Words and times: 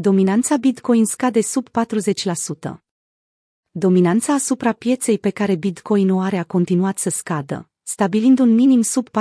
Dominanța 0.00 0.56
Bitcoin 0.56 1.04
scade 1.04 1.40
sub 1.40 1.68
40%. 1.68 1.72
Dominanța 3.70 4.32
asupra 4.32 4.72
pieței 4.72 5.18
pe 5.18 5.30
care 5.30 5.54
Bitcoin 5.54 6.10
o 6.10 6.20
are 6.20 6.36
a 6.36 6.44
continuat 6.44 6.98
să 6.98 7.10
scadă, 7.10 7.70
stabilind 7.82 8.38
un 8.38 8.54
minim 8.54 8.82
sub 8.82 9.08
40% 9.08 9.12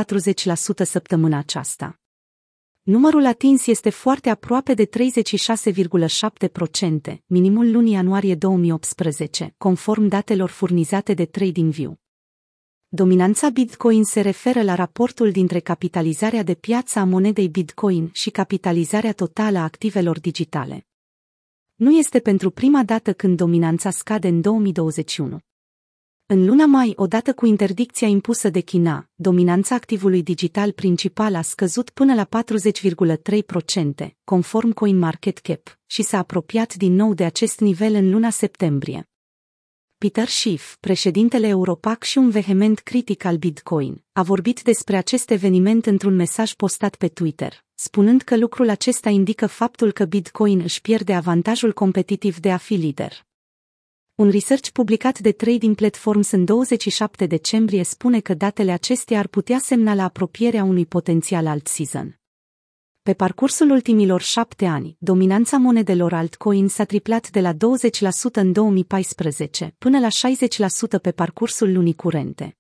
săptămâna 0.84 1.38
aceasta. 1.38 2.00
Numărul 2.82 3.26
atins 3.26 3.68
este 3.68 3.90
foarte 3.90 4.30
aproape 4.30 4.74
de 4.74 4.86
36,7%, 4.86 4.90
minimul 7.26 7.72
lunii 7.72 7.94
ianuarie 7.94 8.36
2018, 8.36 9.54
conform 9.58 10.08
datelor 10.08 10.50
furnizate 10.50 11.14
de 11.14 11.26
TradingView. 11.26 12.00
Dominanța 12.90 13.50
Bitcoin 13.50 14.04
se 14.04 14.22
referă 14.22 14.62
la 14.62 14.76
raportul 14.76 15.32
dintre 15.32 15.60
capitalizarea 15.60 16.44
de 16.44 16.54
piață 16.54 17.00
a 17.00 17.04
monedei 17.04 17.50
Bitcoin 17.50 18.10
și 18.14 18.30
capitalizarea 18.30 19.14
totală 19.14 19.58
a 19.58 19.64
activelor 19.64 20.20
digitale. 20.20 20.88
Nu 21.76 21.98
este 21.98 22.20
pentru 22.20 22.50
prima 22.50 22.84
dată 22.84 23.14
când 23.14 23.38
dominanța 23.38 23.90
scade 23.90 24.28
în 24.28 24.42
2021. 24.42 25.38
În 26.26 26.46
luna 26.46 26.66
mai, 26.66 26.94
odată 26.96 27.34
cu 27.34 27.46
interdicția 27.46 28.08
impusă 28.08 28.50
de 28.50 28.60
China, 28.60 29.10
dominanța 29.16 29.76
activului 29.76 30.24
digital 30.24 30.72
principal 30.72 31.36
a 31.36 31.42
scăzut 31.42 31.90
până 31.90 32.14
la 32.14 32.28
40,3%, 34.06 34.10
conform 34.24 34.72
CoinMarketCap, 34.72 35.80
și 35.86 36.02
s-a 36.04 36.18
apropiat 36.18 36.76
din 36.76 36.94
nou 36.94 37.14
de 37.14 37.24
acest 37.24 37.60
nivel 37.60 37.94
în 37.94 38.10
luna 38.10 38.30
septembrie. 38.30 39.10
Peter 40.00 40.28
Schiff, 40.28 40.76
președintele 40.80 41.48
Europac 41.48 42.04
și 42.04 42.18
un 42.18 42.30
vehement 42.30 42.80
critic 42.80 43.24
al 43.24 43.38
Bitcoin, 43.38 44.04
a 44.12 44.24
vorbit 44.24 44.62
despre 44.62 44.98
acest 44.98 45.30
eveniment 45.30 45.86
într-un 45.86 46.16
mesaj 46.16 46.54
postat 46.54 46.96
pe 46.96 47.08
Twitter, 47.08 47.64
spunând 47.76 48.22
că 48.22 48.38
lucrul 48.38 48.70
acesta 48.70 49.10
indică 49.10 49.48
faptul 49.48 49.92
că 49.92 50.06
Bitcoin 50.06 50.60
își 50.60 50.82
pierde 50.82 51.14
avantajul 51.14 51.74
competitiv 51.74 52.40
de 52.40 52.52
a 52.52 52.58
fi 52.58 52.74
lider. 52.74 53.26
Un 54.16 54.30
research 54.30 54.70
publicat 54.70 55.20
de 55.20 55.32
Trading 55.32 55.76
Platforms 55.76 56.32
în 56.32 56.46
27 56.46 57.26
decembrie 57.26 57.84
spune 57.84 58.20
că 58.20 58.34
datele 58.34 58.72
acestea 58.72 59.20
ar 59.20 59.28
putea 59.28 59.60
semna 59.60 59.94
la 59.94 60.04
apropierea 60.04 60.64
unui 60.64 60.86
potențial 60.86 61.48
alt 61.48 61.68
season. 61.68 62.17
Pe 63.08 63.14
parcursul 63.14 63.70
ultimilor 63.70 64.22
șapte 64.22 64.66
ani, 64.66 64.96
dominanța 65.00 65.58
monedelor 65.58 66.14
altcoin 66.14 66.68
s-a 66.68 66.84
triplat 66.84 67.30
de 67.30 67.42
la 67.42 67.54
20% 67.54 67.58
în 68.34 68.52
2014 68.52 69.76
până 69.78 70.00
la 70.00 70.08
60% 70.08 71.02
pe 71.02 71.12
parcursul 71.12 71.74
lunii 71.74 71.96
curente. 71.96 72.58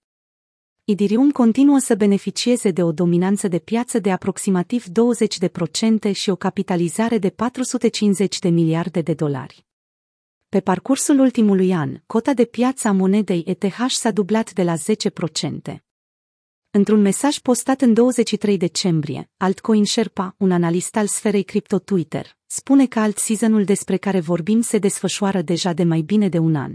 Idirium 0.83 1.31
continuă 1.31 1.79
să 1.79 1.95
beneficieze 1.95 2.71
de 2.71 2.83
o 2.83 2.91
dominanță 2.91 3.47
de 3.47 3.59
piață 3.59 3.99
de 3.99 4.11
aproximativ 4.11 4.85
20% 6.09 6.11
și 6.11 6.29
o 6.29 6.35
capitalizare 6.35 7.17
de 7.17 7.29
450 7.29 8.39
de 8.39 8.49
miliarde 8.49 9.01
de 9.01 9.13
dolari. 9.13 9.65
Pe 10.49 10.59
parcursul 10.59 11.19
ultimului 11.19 11.73
an, 11.73 12.01
cota 12.05 12.33
de 12.33 12.45
piață 12.45 12.87
a 12.87 12.91
monedei 12.91 13.43
ETH 13.45 13.85
s-a 13.87 14.11
dublat 14.11 14.53
de 14.53 14.63
la 14.63 14.73
10%. 15.71 15.86
Într-un 16.77 17.01
mesaj 17.01 17.37
postat 17.37 17.81
în 17.81 17.93
23 17.93 18.57
decembrie, 18.57 19.29
Altcoin 19.37 19.85
Sherpa, 19.85 20.35
un 20.37 20.51
analist 20.51 20.95
al 20.95 21.07
sferei 21.07 21.43
cripto 21.43 21.79
Twitter, 21.79 22.37
spune 22.45 22.85
că 22.85 22.99
alt 22.99 23.17
seasonul 23.17 23.63
despre 23.63 23.97
care 23.97 24.19
vorbim 24.19 24.61
se 24.61 24.77
desfășoară 24.77 25.41
deja 25.41 25.73
de 25.73 25.83
mai 25.83 26.01
bine 26.01 26.29
de 26.29 26.37
un 26.37 26.55
an. 26.55 26.73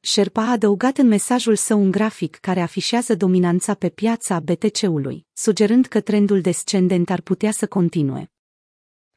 Sherpa 0.00 0.42
a 0.42 0.50
adăugat 0.50 0.98
în 0.98 1.06
mesajul 1.06 1.56
său 1.56 1.80
un 1.80 1.90
grafic 1.90 2.36
care 2.36 2.60
afișează 2.60 3.14
dominanța 3.14 3.74
pe 3.74 3.88
piața 3.88 4.40
BTC-ului, 4.40 5.26
sugerând 5.32 5.86
că 5.86 6.00
trendul 6.00 6.40
descendent 6.40 7.10
ar 7.10 7.20
putea 7.20 7.50
să 7.50 7.66
continue. 7.66 8.32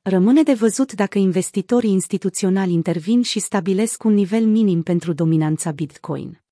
Rămâne 0.02 0.44
de 0.44 0.54
văzut 0.54 0.94
dacă 0.94 1.18
investitorii 1.18 1.92
instituționali 1.92 2.74
intervin 2.74 3.22
și 3.22 3.40
stabilesc 3.40 4.04
un 4.04 4.14
nivel 4.14 4.46
minim 4.46 4.82
pentru 4.82 5.14
dominanța 5.14 5.72
Bitcoin. 5.72 6.45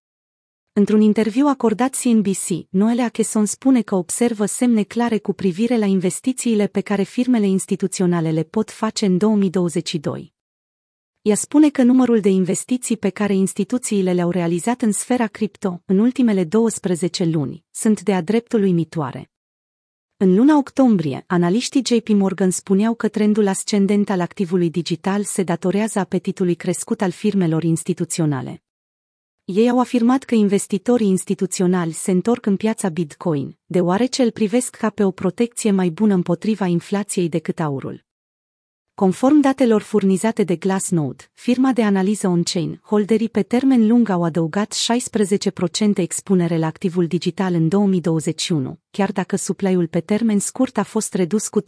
Într-un 0.76 1.02
interviu 1.02 1.48
acordat 1.48 1.96
CNBC, 1.96 2.68
Noele 2.70 3.02
Acheson 3.02 3.46
spune 3.46 3.82
că 3.82 3.96
observă 3.96 4.46
semne 4.46 4.84
clare 4.84 5.18
cu 5.18 5.34
privire 5.34 5.78
la 5.78 5.86
investițiile 5.86 6.68
pe 6.68 6.82
care 6.82 7.04
firmele 7.04 7.46
instituționale 7.48 8.32
le 8.32 8.44
pot 8.44 8.72
face 8.72 9.06
în 9.06 9.18
2022. 9.18 10.34
Ea 11.22 11.36
spune 11.36 11.70
că 11.70 11.84
numărul 11.84 12.20
de 12.20 12.30
investiții 12.30 12.98
pe 12.98 13.10
care 13.10 13.34
instituțiile 13.34 14.14
le-au 14.14 14.30
realizat 14.30 14.82
în 14.82 14.92
sfera 14.92 15.28
cripto 15.28 15.82
în 15.86 15.98
ultimele 16.00 16.44
12 16.44 17.24
luni 17.24 17.66
sunt 17.72 18.02
de-a 18.02 18.22
dreptul 18.22 18.62
uimitoare. 18.62 19.32
În 20.18 20.36
luna 20.36 20.58
octombrie, 20.58 21.24
analiștii 21.28 21.84
JP 21.86 22.08
Morgan 22.08 22.50
spuneau 22.50 22.94
că 22.94 23.08
trendul 23.08 23.48
ascendent 23.48 24.10
al 24.10 24.22
activului 24.22 24.70
digital 24.70 25.24
se 25.24 25.44
datorează 25.44 26.00
apetitului 26.00 26.56
crescut 26.56 27.02
al 27.02 27.12
firmelor 27.12 27.64
instituționale. 27.64 28.63
Ei 29.46 29.70
au 29.70 29.80
afirmat 29.80 30.24
că 30.24 30.36
investitorii 30.36 31.08
instituționali 31.08 31.92
se 31.92 32.12
întorc 32.12 32.46
în 32.46 32.56
piața 32.56 32.90
Bitcoin, 32.90 33.58
deoarece 33.66 34.24
îl 34.24 34.32
privesc 34.32 34.76
ca 34.76 34.90
pe 34.90 35.04
o 35.04 35.12
protecție 35.12 35.72
mai 35.72 35.90
bună 35.90 36.14
împotriva 36.14 36.66
inflației 36.66 37.30
decât 37.30 37.60
aurul. 37.60 38.06
Conform 38.94 39.40
datelor 39.40 39.82
furnizate 39.82 40.44
de 40.44 40.56
Glassnode, 40.56 41.30
firma 41.34 41.72
de 41.72 41.84
analiză 41.84 42.28
on-chain, 42.28 42.80
holderii 42.84 43.30
pe 43.30 43.44
termen 43.44 43.88
lung 43.88 44.10
au 44.10 44.24
adăugat 44.24 44.76
16% 44.76 45.98
expunere 45.98 46.58
la 46.58 46.66
activul 46.66 47.08
digital 47.08 47.54
în 47.54 47.68
2021, 47.68 48.80
chiar 48.92 49.12
dacă 49.12 49.36
supply-ul 49.36 49.88
pe 49.88 50.00
termen 50.00 50.40
scurt 50.40 50.78
a 50.78 50.84
fost 50.84 51.14
redus 51.14 51.48
cu 51.48 51.62
32%. 51.62 51.66